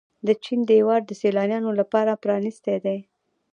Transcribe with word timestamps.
د 0.27 0.29
چین 0.43 0.59
دیوار 0.71 1.01
د 1.05 1.11
سیلانیانو 1.21 1.71
لپاره 1.79 2.19
پرانیستی 2.23 2.75
دی. 2.85 2.99